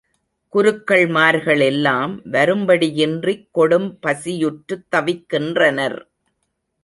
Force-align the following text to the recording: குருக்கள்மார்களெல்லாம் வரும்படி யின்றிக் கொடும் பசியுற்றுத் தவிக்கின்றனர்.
குருக்கள்மார்களெல்லாம் 0.53 2.13
வரும்படி 2.31 2.87
யின்றிக் 2.93 3.47
கொடும் 3.53 3.87
பசியுற்றுத் 4.01 4.87
தவிக்கின்றனர். 4.95 5.97